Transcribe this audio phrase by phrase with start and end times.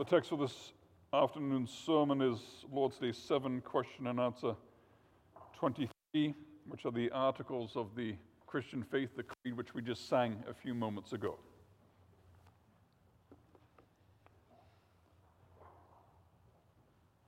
[0.00, 0.72] The text for this
[1.12, 2.38] afternoon's sermon is
[2.72, 4.56] Lord's Day 7, question and answer
[5.58, 6.34] 23,
[6.66, 8.14] which are the articles of the
[8.46, 11.36] Christian faith, the creed, which we just sang a few moments ago.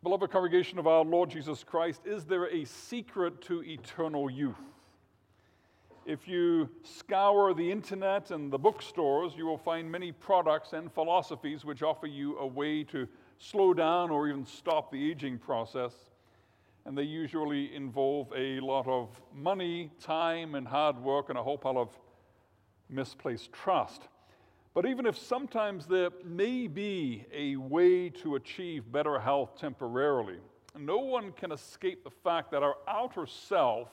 [0.02, 4.71] Beloved congregation of our Lord Jesus Christ, is there a secret to eternal youth?
[6.04, 11.64] If you scour the internet and the bookstores, you will find many products and philosophies
[11.64, 13.06] which offer you a way to
[13.38, 15.92] slow down or even stop the aging process.
[16.84, 21.56] And they usually involve a lot of money, time, and hard work, and a whole
[21.56, 21.96] pile of
[22.88, 24.08] misplaced trust.
[24.74, 30.38] But even if sometimes there may be a way to achieve better health temporarily,
[30.76, 33.88] no one can escape the fact that our outer self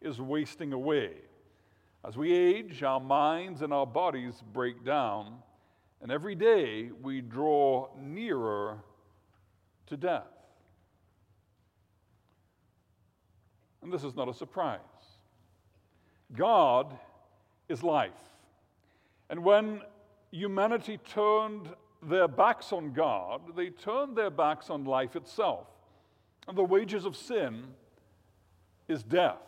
[0.00, 1.16] is wasting away.
[2.04, 5.36] As we age, our minds and our bodies break down,
[6.00, 8.78] and every day we draw nearer
[9.86, 10.26] to death.
[13.82, 14.80] And this is not a surprise.
[16.36, 16.98] God
[17.68, 18.10] is life.
[19.30, 19.82] And when
[20.30, 21.68] humanity turned
[22.02, 25.66] their backs on God, they turned their backs on life itself.
[26.48, 27.64] And the wages of sin
[28.88, 29.38] is death.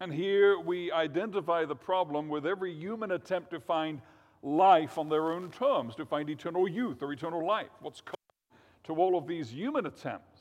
[0.00, 4.00] And here we identify the problem with every human attempt to find
[4.42, 7.68] life on their own terms, to find eternal youth or eternal life.
[7.80, 8.16] What's common
[8.84, 10.40] to all of these human attempts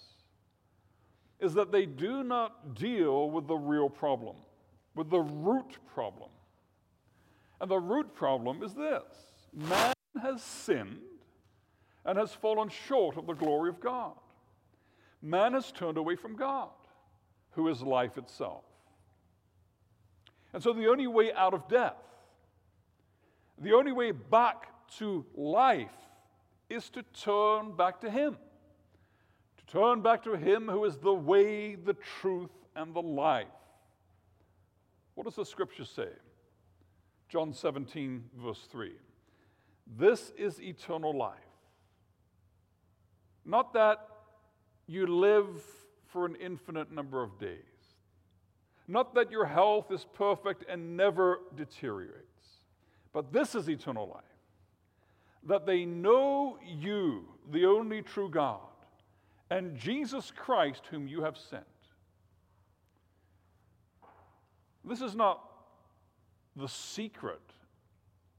[1.41, 4.37] is that they do not deal with the real problem,
[4.95, 6.29] with the root problem.
[7.59, 9.03] And the root problem is this
[9.53, 10.99] man has sinned
[12.05, 14.13] and has fallen short of the glory of God.
[15.21, 16.69] Man has turned away from God,
[17.51, 18.63] who is life itself.
[20.53, 21.97] And so the only way out of death,
[23.59, 25.91] the only way back to life,
[26.69, 28.37] is to turn back to Him.
[29.57, 33.47] To turn back to Him who is the way, the truth, and the life.
[35.15, 36.09] What does the scripture say?
[37.27, 38.93] John 17, verse 3.
[39.97, 41.37] This is eternal life.
[43.45, 43.99] Not that
[44.87, 45.61] you live
[46.07, 47.68] for an infinite number of days
[48.89, 52.25] not that your health is perfect and never deteriorates,
[53.13, 54.23] but this is eternal life
[55.47, 58.59] that they know you, the only true God,
[59.49, 61.63] and Jesus Christ, whom you have sent.
[64.83, 65.41] This is not
[66.55, 67.41] the secret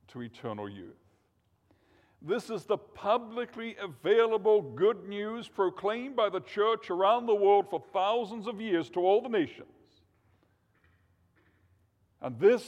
[0.09, 0.95] to eternal youth.
[2.21, 7.83] This is the publicly available good news proclaimed by the church around the world for
[7.95, 9.80] thousands of years to all the nations.
[12.23, 12.63] And this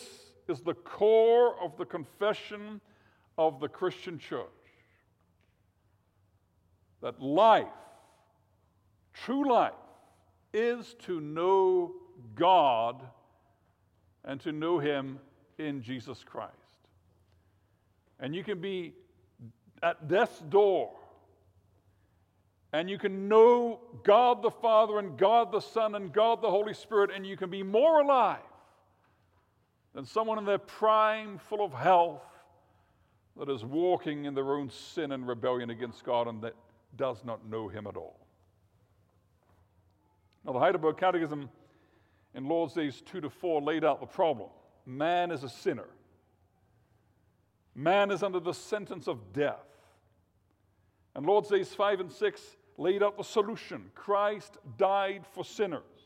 [0.49, 2.81] is the core of the confession
[3.39, 4.49] of the Christian church
[7.03, 7.67] that life,
[9.13, 9.73] true life,
[10.55, 11.93] is to know
[12.35, 13.03] God
[14.25, 15.19] and to know Him
[15.59, 16.53] in Jesus Christ.
[18.21, 18.95] And you can be
[19.83, 20.93] at death's door
[22.73, 26.73] and you can know God the Father and God the Son and God the Holy
[26.73, 28.39] Spirit, and you can be more alive
[29.95, 32.23] than someone in their prime, full of health,
[33.37, 36.55] that is walking in their own sin and rebellion against God and that
[36.97, 38.27] does not know Him at all.
[40.45, 41.49] Now, the Heidelberg Catechism
[42.35, 44.51] in Lord's Days 2 to 4 laid out the problem
[44.85, 45.89] man is a sinner,
[47.75, 49.67] man is under the sentence of death.
[51.15, 52.41] And Lord's Days 5 and 6
[52.79, 56.02] laid out the solution Christ died for sinners.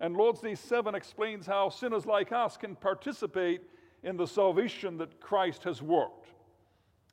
[0.00, 3.62] And Lord's Day 7 explains how sinners like us can participate
[4.02, 6.28] in the salvation that Christ has worked.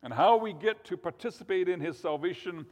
[0.03, 2.65] And how we get to participate in his salvation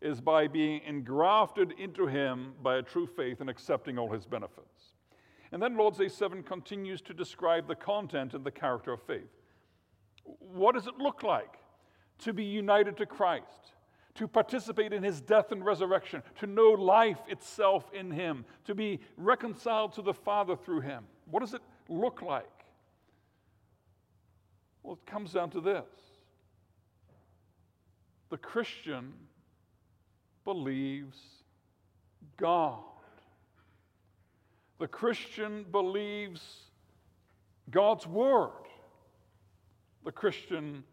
[0.00, 4.94] is by being engrafted into him by a true faith and accepting all his benefits.
[5.52, 9.30] And then Lord's Day 7 continues to describe the content and the character of faith.
[10.24, 11.58] What does it look like
[12.20, 13.72] to be united to Christ?
[14.14, 19.00] To participate in his death and resurrection, to know life itself in him, to be
[19.16, 21.04] reconciled to the Father through him.
[21.30, 22.44] What does it look like?
[24.82, 25.84] Well, it comes down to this
[28.30, 29.12] the Christian
[30.44, 31.18] believes
[32.36, 32.78] God.
[34.78, 36.40] The Christian believes
[37.70, 38.50] God's Word.
[40.04, 40.84] The Christian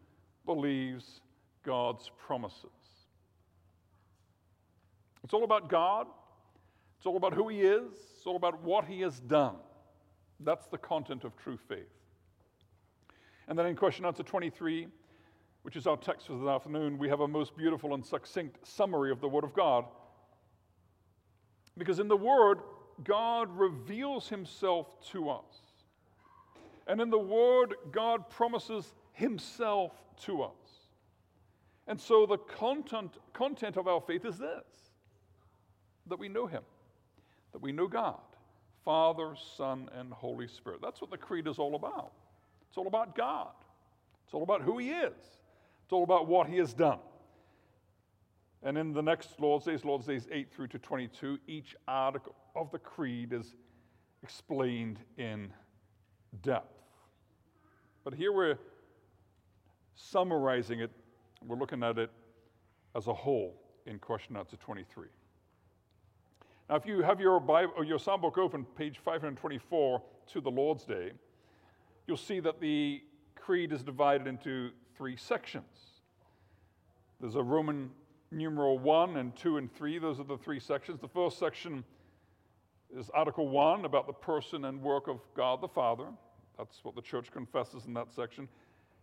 [0.45, 1.21] believes
[1.63, 2.76] God's promises.
[5.27, 6.07] It's all about God.
[6.95, 7.91] It's all about who He is.
[8.15, 9.57] It's all about what He has done.
[10.39, 11.91] That's the content of true faith.
[13.49, 14.87] And then in question answer 23,
[15.63, 19.11] which is our text for this afternoon, we have a most beautiful and succinct summary
[19.11, 19.83] of the Word of God.
[21.77, 22.59] Because in the Word,
[23.03, 25.43] God reveals Himself to us.
[26.87, 29.91] And in the Word, God promises Himself
[30.21, 30.51] to us.
[31.85, 34.86] And so the content, content of our faith is this
[36.09, 36.63] that we know Him,
[37.51, 38.19] that we know God,
[38.83, 40.79] Father, Son, and Holy Spirit.
[40.81, 42.11] That's what the Creed is all about.
[42.69, 43.51] It's all about God,
[44.25, 45.13] it's all about who He is,
[45.83, 46.99] it's all about what He has done.
[48.63, 52.71] And in the next Lord's Days, Lord's Days 8 through to 22, each article of
[52.71, 53.55] the Creed is
[54.23, 55.53] explained in
[56.41, 56.73] depth.
[58.03, 58.57] But here we're
[59.95, 60.91] summarizing it,
[61.45, 62.09] we're looking at it
[62.95, 65.07] as a whole in question answer 23.
[66.69, 70.01] Now, if you have your Bible or your psalm book open, page 524
[70.33, 71.11] to the Lord's Day,
[72.05, 73.01] you'll see that the
[73.35, 76.01] creed is divided into three sections.
[77.21, 77.89] There's a Roman
[78.31, 79.97] numeral 1 and 2 and 3.
[79.99, 80.99] Those are the three sections.
[80.99, 81.85] The first section
[82.93, 86.07] is Article 1 about the person and work of God the Father.
[86.57, 88.49] That's what the church confesses in that section.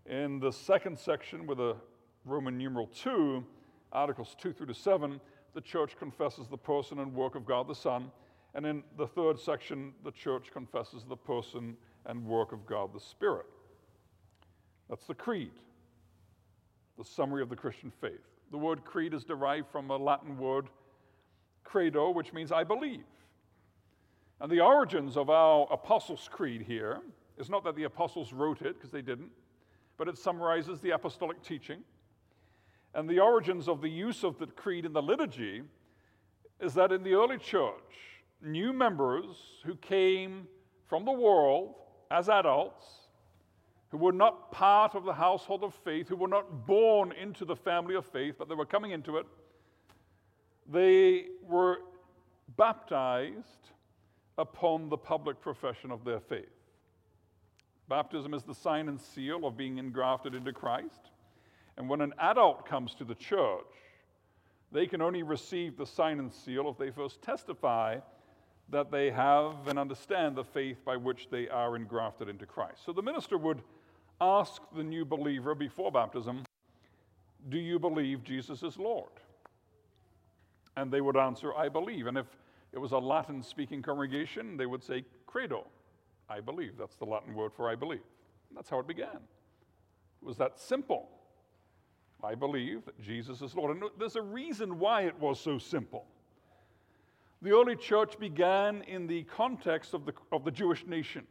[0.05, 1.77] In the second section, with a
[2.27, 3.43] Roman numeral 2,
[3.91, 5.19] Articles 2 through to 7,
[5.55, 8.11] the church confesses the person and work of God the Son.
[8.55, 13.01] And in the third section, the church confesses the person and work of God the
[13.01, 13.47] Spirit.
[14.89, 15.53] That's the creed,
[16.99, 18.21] the summary of the Christian faith.
[18.51, 20.69] The word creed is derived from a Latin word
[21.65, 23.05] credo, which means I believe.
[24.41, 27.01] And the origins of our Apostles' Creed here
[27.39, 29.31] is not that the apostles wrote it, because they didn't,
[29.97, 31.79] but it summarizes the apostolic teaching.
[32.95, 35.63] And the origins of the use of the creed in the liturgy
[36.61, 37.75] is that in the early church,
[38.41, 39.27] new members
[39.65, 40.47] who came
[40.87, 41.75] from the world
[42.11, 42.85] as adults,
[43.89, 47.57] who were not part of the household of faith, who were not born into the
[47.57, 49.27] family of faith, but they were coming into it,
[50.71, 51.79] they were
[52.57, 53.71] baptized
[54.39, 56.47] upon the public profession of their faith.
[57.89, 61.11] Baptism is the sign and seal of being engrafted into Christ.
[61.77, 63.65] And when an adult comes to the church,
[64.73, 67.99] they can only receive the sign and seal if they first testify
[68.71, 72.85] that they have and understand the faith by which they are engrafted into Christ.
[72.85, 73.63] So the minister would
[74.21, 76.45] ask the new believer before baptism,
[77.49, 79.11] Do you believe Jesus is Lord?
[80.77, 82.07] And they would answer, I believe.
[82.07, 82.27] And if
[82.73, 85.67] it was a Latin speaking congregation, they would say, Credo,
[86.29, 86.77] I believe.
[86.79, 88.03] That's the Latin word for I believe.
[88.49, 89.07] And that's how it began.
[89.07, 91.09] It was that simple.
[92.25, 93.77] I believe that Jesus is Lord.
[93.77, 96.07] And there's a reason why it was so simple.
[97.43, 101.27] The early church began in the context of the, of the Jewish nation.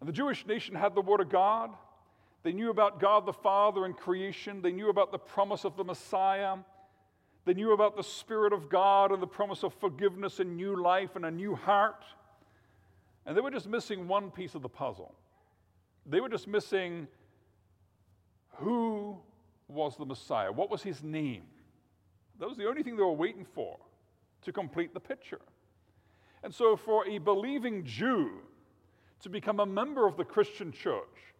[0.00, 1.70] And the Jewish nation had the Word of God.
[2.42, 4.60] They knew about God the Father and creation.
[4.60, 6.56] They knew about the promise of the Messiah.
[7.46, 11.16] They knew about the Spirit of God and the promise of forgiveness and new life
[11.16, 12.04] and a new heart.
[13.24, 15.14] And they were just missing one piece of the puzzle.
[16.04, 17.08] They were just missing
[18.56, 19.18] who
[19.68, 20.52] was the Messiah?
[20.52, 21.42] What was his name?
[22.38, 23.78] That was the only thing they were waiting for
[24.42, 25.40] to complete the picture.
[26.42, 28.30] And so, for a believing Jew
[29.20, 31.34] to become a member of the Christian church,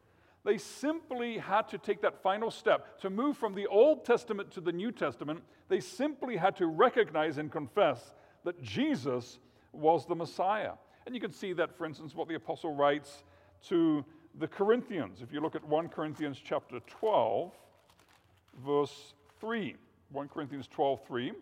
[0.44, 4.60] they simply had to take that final step to move from the Old Testament to
[4.60, 5.42] the New Testament.
[5.68, 8.12] They simply had to recognize and confess
[8.44, 9.38] that Jesus
[9.72, 10.72] was the Messiah.
[11.06, 13.24] And you can see that, for instance, what the apostle writes
[13.68, 14.04] to
[14.38, 15.22] the Corinthians.
[15.22, 17.52] If you look at 1 Corinthians chapter 12,
[18.64, 19.76] verse 3.
[20.10, 21.32] 1 Corinthians 12, 3,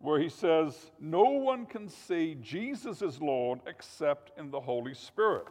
[0.00, 5.46] where he says, No one can say Jesus is Lord except in the Holy Spirit.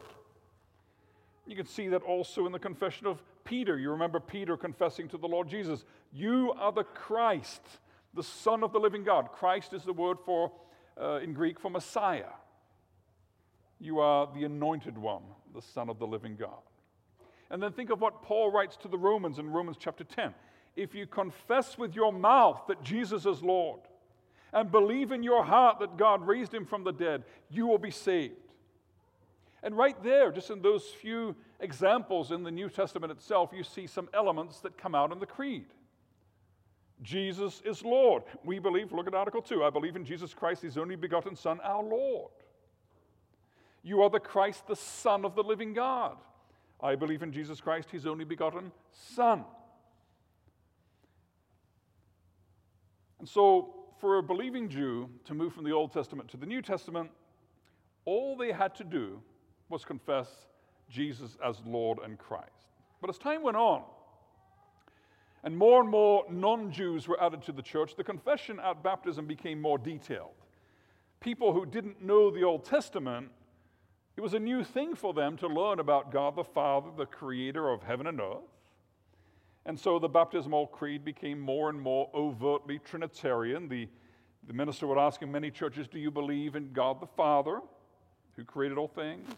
[1.46, 3.78] You can see that also in the confession of Peter.
[3.78, 7.62] You remember Peter confessing to the Lord Jesus, You are the Christ,
[8.12, 9.30] the Son of the living God.
[9.32, 10.52] Christ is the word for,
[11.00, 12.34] uh, in Greek, for Messiah.
[13.78, 15.22] You are the anointed one,
[15.54, 16.62] the Son of the living God.
[17.50, 20.34] And then think of what Paul writes to the Romans in Romans chapter 10.
[20.74, 23.80] If you confess with your mouth that Jesus is Lord
[24.52, 27.90] and believe in your heart that God raised him from the dead, you will be
[27.90, 28.34] saved.
[29.62, 33.86] And right there, just in those few examples in the New Testament itself, you see
[33.86, 35.66] some elements that come out in the creed.
[37.02, 38.22] Jesus is Lord.
[38.44, 41.60] We believe, look at Article 2, I believe in Jesus Christ, his only begotten Son,
[41.62, 42.30] our Lord.
[43.82, 46.16] You are the Christ, the Son of the living God.
[46.80, 49.44] I believe in Jesus Christ, his only begotten Son.
[53.18, 56.60] And so, for a believing Jew to move from the Old Testament to the New
[56.60, 57.10] Testament,
[58.04, 59.20] all they had to do
[59.68, 60.28] was confess
[60.88, 62.50] Jesus as Lord and Christ.
[63.00, 63.82] But as time went on,
[65.42, 69.26] and more and more non Jews were added to the church, the confession at baptism
[69.26, 70.34] became more detailed.
[71.20, 73.30] People who didn't know the Old Testament,
[74.16, 77.68] it was a new thing for them to learn about God the Father, the creator
[77.68, 78.48] of heaven and earth.
[79.66, 83.68] And so the baptismal creed became more and more overtly Trinitarian.
[83.68, 83.88] The,
[84.46, 87.60] the minister would ask in many churches, Do you believe in God the Father,
[88.36, 89.28] who created all things?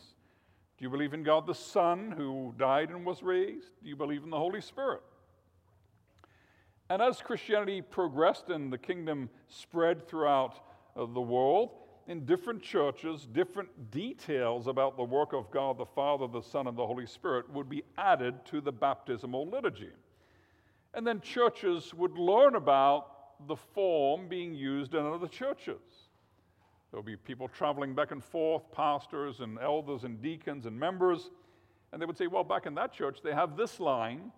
[0.77, 3.71] Do you believe in God the Son, who died and was raised?
[3.83, 5.03] Do you believe in the Holy Spirit?
[6.89, 10.61] And as Christianity progressed and the kingdom spread throughout
[10.97, 11.71] uh, the world,
[12.09, 16.77] in different churches, different details about the work of God the Father, the Son, and
[16.77, 19.91] the Holy Spirit would be added to the baptismal liturgy.
[20.95, 25.83] And then churches would learn about the form being used in other churches.
[26.91, 31.29] There'll be people traveling back and forth, pastors and elders and deacons and members,
[31.93, 34.33] and they would say, Well, back in that church, they have this line.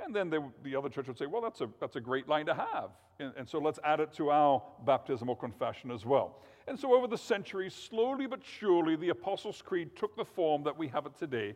[0.00, 2.46] And then they, the other church would say, Well, that's a, that's a great line
[2.46, 2.90] to have.
[3.20, 6.42] And, and so let's add it to our baptismal confession as well.
[6.68, 10.76] And so over the centuries, slowly but surely, the Apostles' Creed took the form that
[10.76, 11.54] we have it today.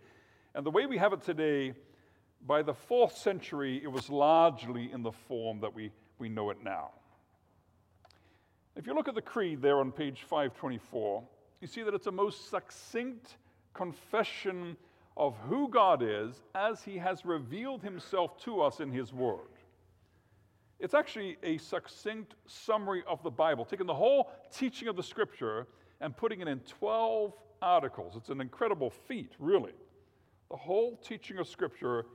[0.54, 1.74] And the way we have it today,
[2.46, 6.58] by the fourth century, it was largely in the form that we, we know it
[6.64, 6.92] now.
[8.74, 11.22] If you look at the creed there on page 524,
[11.60, 13.36] you see that it's a most succinct
[13.74, 14.78] confession
[15.18, 19.51] of who God is as he has revealed himself to us in his word.
[20.82, 25.68] It's actually a succinct summary of the Bible, taking the whole teaching of the scripture
[26.00, 28.16] and putting it in 12 articles.
[28.16, 29.74] It's an incredible feat, really.
[30.50, 32.06] The whole teaching of scripture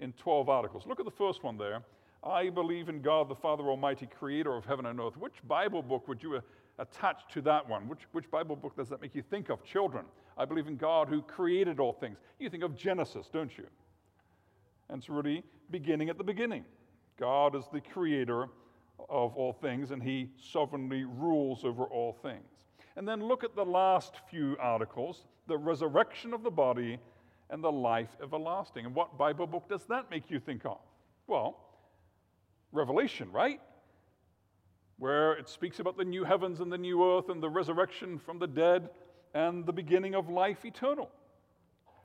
[0.00, 0.86] in 12 articles.
[0.88, 1.84] Look at the first one there.
[2.24, 5.16] I believe in God, the Father Almighty, creator of heaven and earth.
[5.16, 6.42] Which Bible book would you
[6.80, 7.88] attach to that one?
[7.88, 9.62] Which, which Bible book does that make you think of?
[9.62, 10.04] Children.
[10.36, 12.18] I believe in God who created all things.
[12.40, 13.68] You think of Genesis, don't you?
[14.88, 16.64] And it's really beginning at the beginning.
[17.18, 18.48] God is the creator
[19.08, 22.64] of all things, and he sovereignly rules over all things.
[22.96, 26.98] And then look at the last few articles the resurrection of the body
[27.50, 28.84] and the life everlasting.
[28.84, 30.78] And what Bible book does that make you think of?
[31.28, 31.56] Well,
[32.72, 33.60] Revelation, right?
[34.98, 38.38] Where it speaks about the new heavens and the new earth and the resurrection from
[38.38, 38.90] the dead
[39.34, 41.10] and the beginning of life eternal.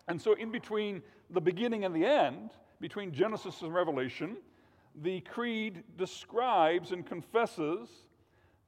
[0.07, 4.37] And so, in between the beginning and the end, between Genesis and Revelation,
[4.95, 7.89] the creed describes and confesses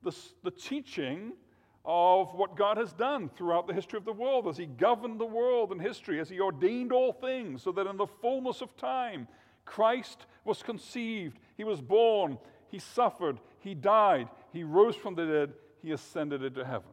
[0.04, 1.34] the, the teaching
[1.86, 5.26] of what God has done throughout the history of the world as He governed the
[5.26, 9.28] world and history, as He ordained all things, so that in the fullness of time,
[9.66, 12.38] Christ was conceived, He was born,
[12.70, 16.90] He suffered, He died, He rose from the dead, He ascended into heaven.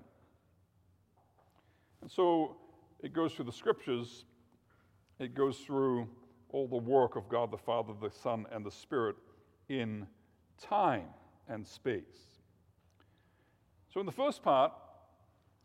[2.02, 2.56] And so
[3.00, 4.24] it goes through the scriptures,
[5.18, 6.08] it goes through
[6.52, 9.16] all the work of God the Father, the Son, and the Spirit
[9.68, 10.06] in
[10.60, 11.08] time
[11.48, 12.40] and space.
[13.92, 14.72] So, in the first part,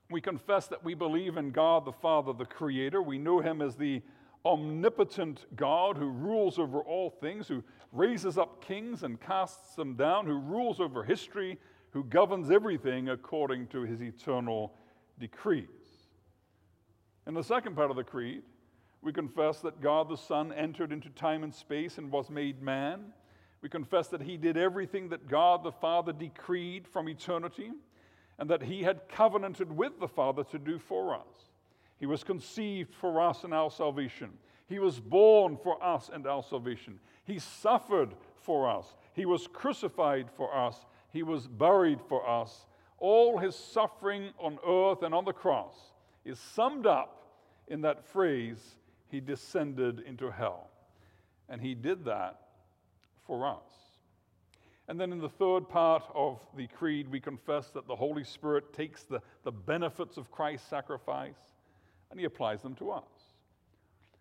[0.09, 3.01] we confess that we believe in God the Father, the Creator.
[3.01, 4.01] We know Him as the
[4.45, 10.25] omnipotent God who rules over all things, who raises up kings and casts them down,
[10.25, 11.57] who rules over history,
[11.91, 14.73] who governs everything according to His eternal
[15.19, 15.67] decrees.
[17.27, 18.43] In the second part of the Creed,
[19.05, 23.13] we confess that God the Son entered into time and space and was made man.
[23.61, 27.71] We confess that he did everything that God the Father decreed from eternity
[28.39, 31.51] and that he had covenanted with the Father to do for us.
[31.99, 34.31] He was conceived for us and our salvation.
[34.67, 36.99] He was born for us and our salvation.
[37.25, 38.95] He suffered for us.
[39.13, 40.83] He was crucified for us.
[41.13, 42.65] He was buried for us.
[42.97, 45.75] All his suffering on earth and on the cross
[46.25, 47.21] is summed up
[47.67, 48.77] in that phrase,
[49.15, 50.67] He descended into hell.
[51.47, 52.41] And He did that
[53.25, 53.63] for us.
[54.89, 58.73] And then in the third part of the creed, we confess that the Holy Spirit
[58.73, 61.53] takes the, the benefits of Christ's sacrifice
[62.11, 63.07] and He applies them to us.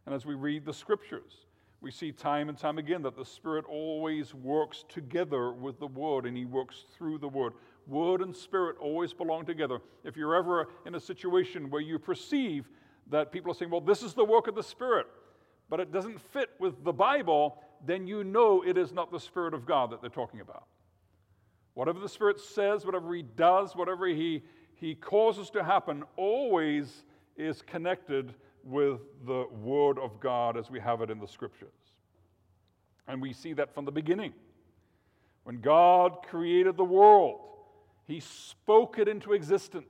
[0.07, 1.47] And as we read the scriptures,
[1.81, 6.25] we see time and time again that the Spirit always works together with the Word
[6.25, 7.55] and He works through the Word.
[7.89, 9.81] Word and Spirit always belong together.
[10.05, 12.69] If you're ever in a situation where you perceive
[13.11, 15.07] that people are saying, well, this is the work of the Spirit,
[15.69, 19.55] but it doesn't fit with the Bible, then you know it is not the Spirit
[19.55, 20.65] of God that they're talking about.
[21.75, 24.43] Whatever the Spirit says, whatever He does, whatever He,
[24.77, 27.05] he causes to happen, always
[27.37, 31.69] is connected with the Word of God as we have it in the Scriptures.
[33.07, 34.33] And we see that from the beginning.
[35.43, 37.41] When God created the world,
[38.07, 39.87] He spoke it into existence.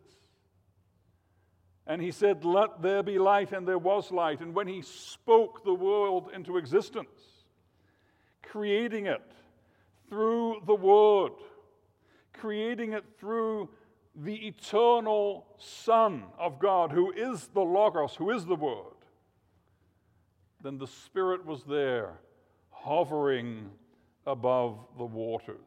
[1.87, 4.41] And he said, Let there be light, and there was light.
[4.41, 7.45] And when he spoke the world into existence,
[8.43, 9.23] creating it
[10.09, 11.33] through the Word,
[12.33, 13.69] creating it through
[14.17, 18.95] the eternal Son of God, who is the Logos, who is the Word,
[20.63, 22.13] then the Spirit was there,
[22.71, 23.71] hovering
[24.27, 25.59] above the waters,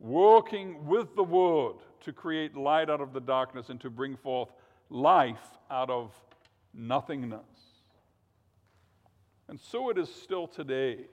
[0.00, 4.48] working with the Word to create light out of the darkness and to bring forth
[4.90, 6.12] life out of
[6.74, 7.40] nothingness.
[9.48, 11.06] And so it is still today.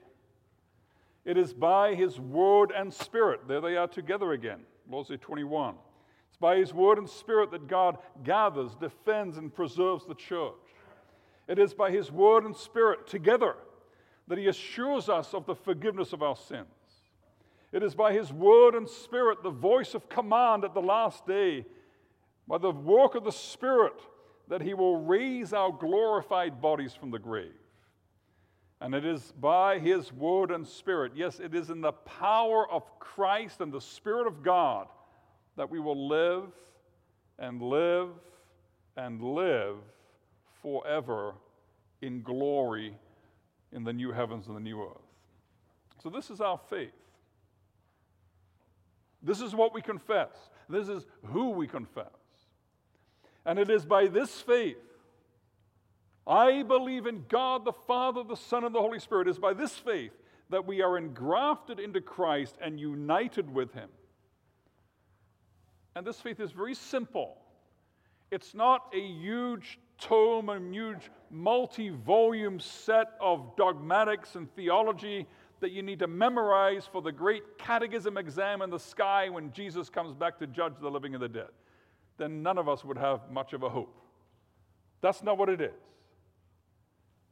[1.24, 5.74] It is by His Word and Spirit, there they are together again, Lord's Day 21
[6.34, 10.52] it's by His Word and Spirit that God gathers, defends, and preserves the church.
[11.46, 13.54] It is by His Word and Spirit together
[14.26, 16.66] that He assures us of the forgiveness of our sins.
[17.70, 21.66] It is by His Word and Spirit, the voice of command at the last day,
[22.46, 24.00] by the work of the Spirit,
[24.48, 27.52] that He will raise our glorified bodies from the grave.
[28.80, 32.82] And it is by His Word and Spirit, yes, it is in the power of
[32.98, 34.88] Christ and the Spirit of God
[35.56, 36.44] that we will live
[37.38, 38.08] and live
[38.96, 39.76] and live
[40.62, 41.34] forever
[42.02, 42.96] in glory
[43.72, 44.98] in the new heavens and the new earth.
[46.02, 46.92] So, this is our faith.
[49.22, 50.32] This is what we confess.
[50.68, 52.12] This is who we confess.
[53.46, 54.78] And it is by this faith,
[56.26, 59.28] I believe in God the Father, the Son, and the Holy Spirit.
[59.28, 60.12] It is by this faith
[60.50, 63.88] that we are engrafted into Christ and united with Him.
[65.94, 67.36] And this faith is very simple.
[68.30, 75.26] It's not a huge tome, a huge multi volume set of dogmatics and theology
[75.60, 79.88] that you need to memorize for the great catechism exam in the sky when Jesus
[79.88, 81.48] comes back to judge the living and the dead.
[82.16, 83.96] Then none of us would have much of a hope.
[85.00, 85.70] That's not what it is.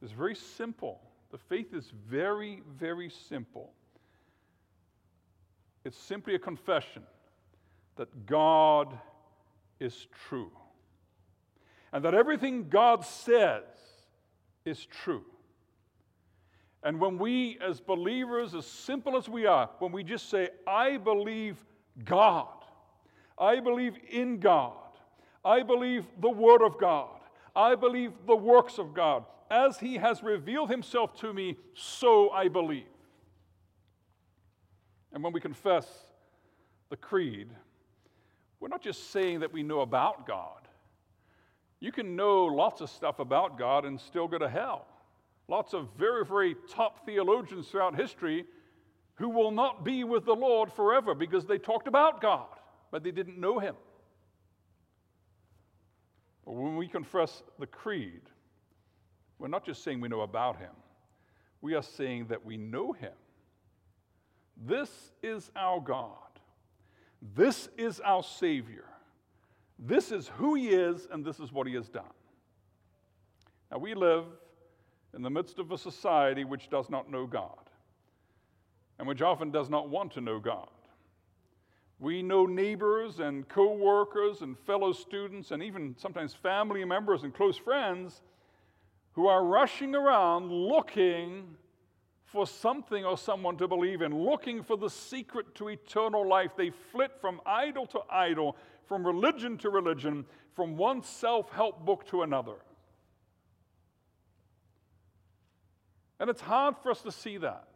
[0.01, 0.99] It's very simple.
[1.31, 3.71] The faith is very, very simple.
[5.85, 7.03] It's simply a confession
[7.95, 8.97] that God
[9.79, 10.51] is true
[11.91, 13.63] and that everything God says
[14.65, 15.23] is true.
[16.83, 20.97] And when we, as believers, as simple as we are, when we just say, I
[20.97, 21.63] believe
[22.03, 22.62] God,
[23.43, 24.71] I believe in God,
[25.43, 27.19] I believe the Word of God,
[27.53, 32.47] I believe the works of God, as He has revealed Himself to me, so I
[32.47, 32.85] believe.
[35.11, 35.85] And when we confess
[36.89, 37.49] the creed,
[38.61, 40.69] we're not just saying that we know about God.
[41.81, 44.87] You can know lots of stuff about God and still go to hell.
[45.49, 48.45] Lots of very, very top theologians throughout history
[49.15, 52.47] who will not be with the Lord forever because they talked about God,
[52.93, 53.73] but they didn't know Him.
[56.45, 58.21] But when we confess the creed,
[59.39, 60.69] we're not just saying we know about Him,
[61.59, 63.13] we are saying that we know Him.
[64.63, 64.91] This
[65.23, 66.11] is our God.
[67.35, 68.85] This is our Savior.
[69.79, 72.03] This is who He is, and this is what He has done.
[73.71, 74.25] Now, we live
[75.15, 77.57] in the midst of a society which does not know God
[78.99, 80.69] and which often does not want to know God.
[81.99, 87.33] We know neighbors and co workers and fellow students and even sometimes family members and
[87.33, 88.21] close friends
[89.13, 91.55] who are rushing around looking
[92.25, 96.51] for something or someone to believe in, looking for the secret to eternal life.
[96.57, 100.25] They flit from idol to idol, from religion to religion,
[100.55, 102.55] from one self help book to another.
[106.19, 107.67] And it's hard for us to see that.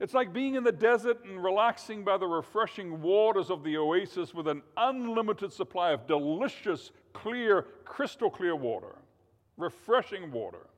[0.00, 4.32] It's like being in the desert and relaxing by the refreshing waters of the oasis
[4.32, 8.94] with an unlimited supply of delicious, clear, crystal clear water,
[9.56, 10.68] refreshing water.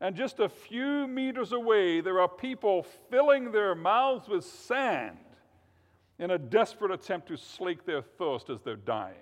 [0.00, 5.18] And just a few meters away, there are people filling their mouths with sand
[6.18, 9.14] in a desperate attempt to slake their thirst as they're dying.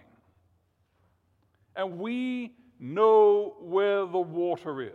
[1.76, 4.92] And we know where the water is,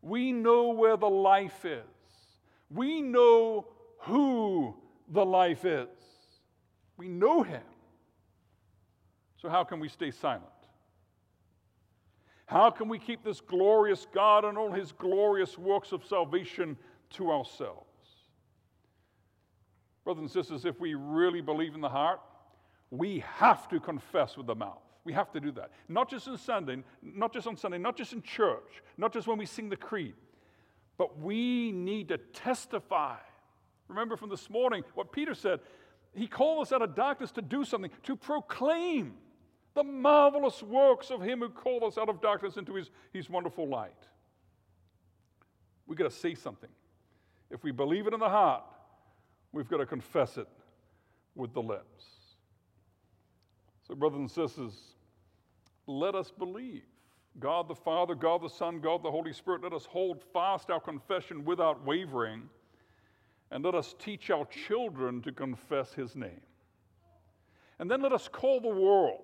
[0.00, 1.84] we know where the life is,
[2.70, 3.66] we know
[4.00, 4.74] who
[5.08, 5.88] the life is.
[6.96, 7.62] We know Him.
[9.40, 10.44] So, how can we stay silent?
[12.50, 16.76] How can we keep this glorious God and all his glorious works of salvation
[17.10, 17.86] to ourselves?
[20.04, 22.20] Brothers and sisters, if we really believe in the heart,
[22.90, 24.82] we have to confess with the mouth.
[25.04, 25.70] We have to do that.
[25.88, 29.38] Not just on Sunday, not just on Sunday, not just in church, not just when
[29.38, 30.14] we sing the creed,
[31.00, 33.16] but we need to testify.
[33.88, 35.60] Remember from this morning what Peter said.
[36.14, 39.14] He called us out of darkness to do something, to proclaim
[39.72, 43.66] the marvelous works of Him who called us out of darkness into His, his wonderful
[43.66, 43.96] light.
[45.86, 46.68] We've got to say something.
[47.48, 48.64] If we believe it in the heart,
[49.52, 50.48] we've got to confess it
[51.34, 52.04] with the lips.
[53.88, 54.74] So, brothers and sisters,
[55.86, 56.82] let us believe.
[57.38, 60.80] God the Father, God the Son, God the Holy Spirit, let us hold fast our
[60.80, 62.48] confession without wavering,
[63.50, 66.40] and let us teach our children to confess His name.
[67.78, 69.22] And then let us call the world.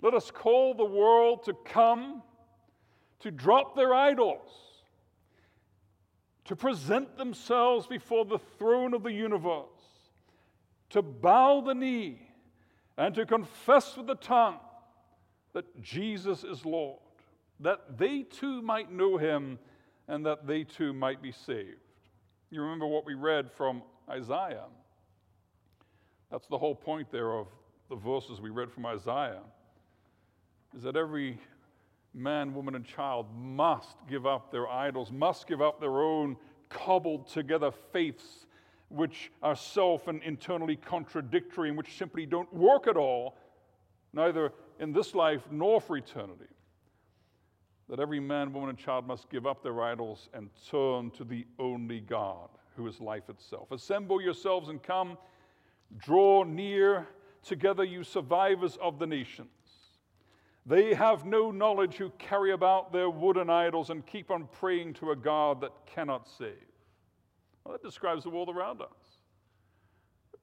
[0.00, 2.22] Let us call the world to come,
[3.20, 4.50] to drop their idols,
[6.44, 9.66] to present themselves before the throne of the universe,
[10.90, 12.22] to bow the knee,
[12.96, 14.58] and to confess with the tongue
[15.52, 17.00] that Jesus is Lord,
[17.60, 19.58] that they too might know him
[20.06, 21.76] and that they too might be saved.
[22.50, 24.64] You remember what we read from Isaiah.
[26.30, 27.48] That's the whole point there of
[27.88, 29.42] the verses we read from Isaiah,
[30.76, 31.38] is that every
[32.14, 36.36] man, woman, and child must give up their idols, must give up their own
[36.68, 38.46] cobbled together faiths,
[38.88, 43.36] which are self and internally contradictory and which simply don't work at all,
[44.12, 46.44] neither in this life nor for eternity.
[47.88, 51.46] That every man, woman, and child must give up their idols and turn to the
[51.58, 53.72] only God who is life itself.
[53.72, 55.16] Assemble yourselves and come,
[55.96, 57.08] draw near
[57.42, 59.48] together, you survivors of the nations.
[60.66, 65.12] They have no knowledge who carry about their wooden idols and keep on praying to
[65.12, 66.52] a God that cannot save.
[67.64, 68.88] Well, that describes the world around us.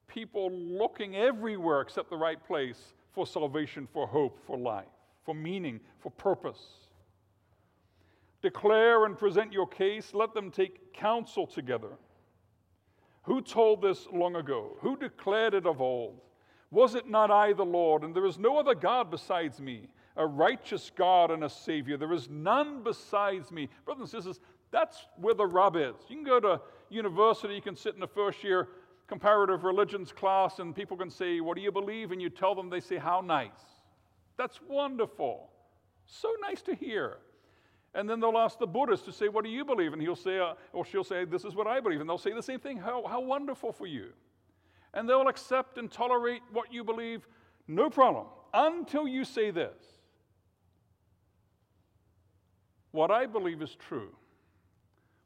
[0.08, 4.84] People looking everywhere except the right place for salvation, for hope, for life,
[5.24, 6.60] for meaning, for purpose.
[8.42, 10.12] Declare and present your case.
[10.12, 11.88] Let them take counsel together.
[13.22, 14.76] Who told this long ago?
[14.80, 16.20] Who declared it of old?
[16.70, 18.02] Was it not I, the Lord?
[18.02, 21.96] And there is no other God besides me, a righteous God and a Savior.
[21.96, 23.70] There is none besides me.
[23.86, 25.94] Brothers and sisters, that's where the rub is.
[26.06, 28.68] You can go to university, you can sit in the first year
[29.06, 32.12] comparative religions class and people can say, What do you believe?
[32.12, 33.50] And you tell them, they say, How nice.
[34.36, 35.50] That's wonderful.
[36.06, 37.18] So nice to hear.
[37.94, 39.92] And then they'll ask the Buddhist to say, What do you believe?
[39.92, 42.00] And he'll say, uh, or she'll say, This is what I believe.
[42.00, 42.76] And they'll say the same thing.
[42.76, 44.08] How, how wonderful for you.
[44.94, 47.26] And they'll accept and tolerate what you believe,
[47.68, 49.76] no problem, until you say this.
[52.92, 54.08] What I believe is true.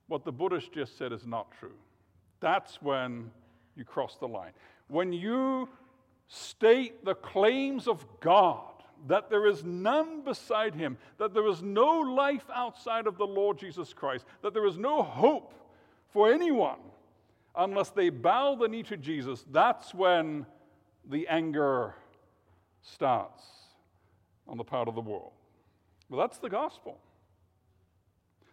[0.08, 1.76] What the Buddhist just said is not true.
[2.40, 3.30] That's when
[3.76, 4.52] you cross the line.
[4.88, 5.68] When you
[6.28, 8.64] state the claims of God,
[9.06, 13.58] that there is none beside him, that there is no life outside of the Lord
[13.58, 15.54] Jesus Christ, that there is no hope
[16.12, 16.78] for anyone
[17.56, 20.46] unless they bow the knee to Jesus, that's when
[21.08, 21.94] the anger
[22.82, 23.42] starts
[24.46, 25.32] on the part of the world.
[26.08, 26.98] Well, that's the gospel.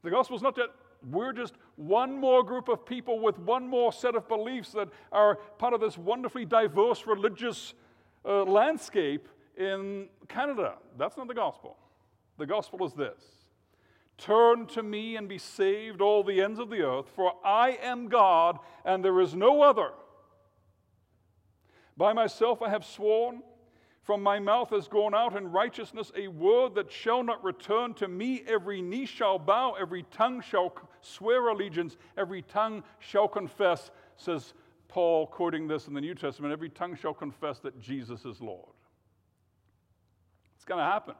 [0.03, 0.69] The gospel is not that
[1.09, 5.35] we're just one more group of people with one more set of beliefs that are
[5.57, 7.73] part of this wonderfully diverse religious
[8.25, 10.75] uh, landscape in Canada.
[10.97, 11.77] That's not the gospel.
[12.37, 13.23] The gospel is this
[14.17, 18.09] Turn to me and be saved, all the ends of the earth, for I am
[18.09, 19.91] God and there is no other.
[21.95, 23.43] By myself I have sworn
[24.07, 28.07] from my mouth has gone out in righteousness a word that shall not return to
[28.07, 28.41] me.
[28.47, 34.53] Every knee shall bow, every tongue shall swear allegiance, every tongue shall confess, says
[34.87, 38.69] Paul, quoting this in the New Testament, every tongue shall confess that Jesus is Lord.
[40.55, 41.15] It's going to happen.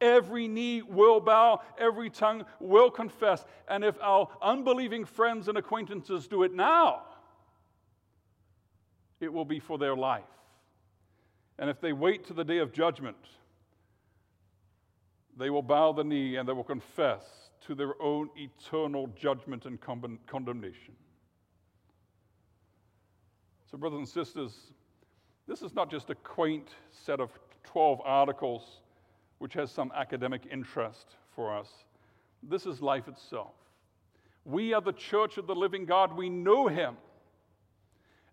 [0.00, 3.44] Every knee will bow, every tongue will confess.
[3.68, 7.02] And if our unbelieving friends and acquaintances do it now,
[9.20, 10.24] it will be for their life.
[11.62, 13.16] And if they wait to the day of judgment,
[15.38, 17.22] they will bow the knee and they will confess
[17.68, 19.78] to their own eternal judgment and
[20.26, 20.94] condemnation.
[23.70, 24.72] So, brothers and sisters,
[25.46, 27.30] this is not just a quaint set of
[27.62, 28.80] 12 articles
[29.38, 31.68] which has some academic interest for us.
[32.42, 33.52] This is life itself.
[34.44, 36.16] We are the church of the living God.
[36.16, 36.96] We know Him.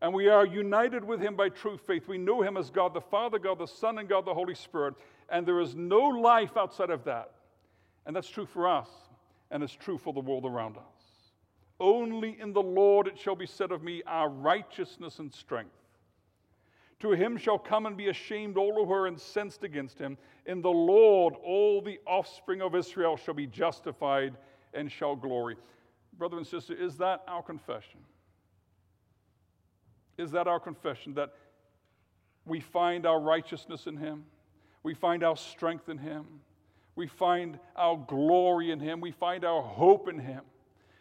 [0.01, 2.07] And we are united with him by true faith.
[2.07, 4.95] We know him as God the Father, God the Son, and God the Holy Spirit.
[5.29, 7.31] And there is no life outside of that.
[8.05, 8.89] And that's true for us,
[9.51, 10.83] and it's true for the world around us.
[11.79, 15.75] Only in the Lord it shall be said of me, our righteousness and strength.
[17.01, 20.17] To him shall come and be ashamed all who are incensed against him.
[20.45, 24.35] In the Lord all the offspring of Israel shall be justified
[24.73, 25.55] and shall glory.
[26.17, 28.01] Brother and sister, is that our confession?
[30.19, 31.33] Is that our confession that
[32.45, 34.25] we find our righteousness in Him?
[34.83, 36.25] We find our strength in Him.
[36.97, 38.99] We find our glory in Him.
[38.99, 40.41] We find our hope in Him.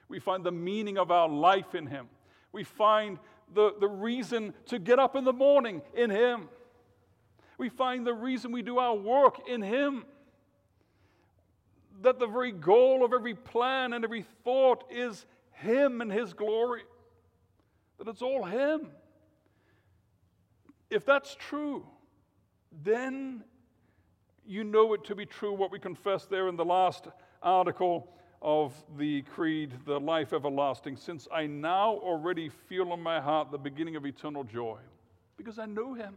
[0.09, 2.07] We find the meaning of our life in Him.
[2.53, 3.19] We find
[3.53, 6.49] the, the reason to get up in the morning in Him.
[7.59, 10.05] We find the reason we do our work in Him.
[12.03, 16.83] That the very goal of every plan and every thought is Him and His glory.
[17.99, 18.93] That it's all Him.
[20.91, 21.87] If that's true,
[22.85, 23.45] then
[24.47, 27.09] you know it to be true what we confess there in the last
[27.43, 28.09] article
[28.41, 33.59] of the creed, the life everlasting, since I now already feel in my heart the
[33.59, 34.79] beginning of eternal joy,
[35.37, 36.15] because I know him.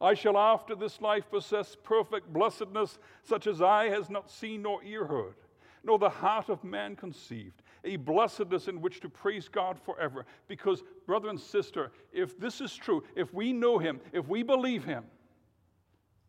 [0.00, 4.82] I shall after this life possess perfect blessedness, such as eye has not seen nor
[4.84, 5.34] ear heard,
[5.82, 10.26] nor the heart of man conceived, a blessedness in which to praise God forever.
[10.46, 14.84] Because, brother and sister, if this is true, if we know him, if we believe
[14.84, 15.04] him,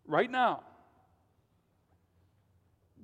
[0.06, 0.62] right now,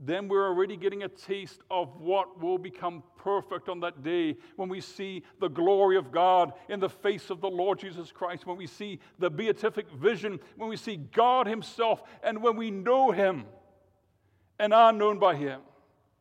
[0.03, 4.67] then we're already getting a taste of what will become perfect on that day when
[4.67, 8.57] we see the glory of God in the face of the Lord Jesus Christ, when
[8.57, 13.45] we see the beatific vision, when we see God Himself, and when we know Him
[14.59, 15.61] and are known by Him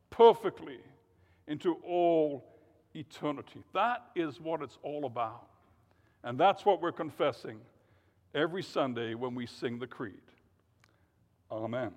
[0.09, 0.79] perfectly
[1.47, 2.45] into all
[2.95, 3.63] eternity.
[3.73, 5.47] That is what it's all about.
[6.23, 7.59] And that's what we're confessing
[8.33, 10.13] every Sunday when we sing the Creed.
[11.51, 11.91] Amen.